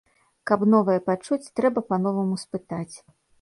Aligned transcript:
Каб 0.51 0.63
новае 0.75 0.95
пачуць, 1.09 1.51
трэба 1.61 1.85
па-новаму 1.93 2.39
спытаць. 2.47 2.95